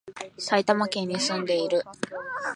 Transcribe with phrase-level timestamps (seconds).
[0.39, 1.83] 埼玉県に住んでいる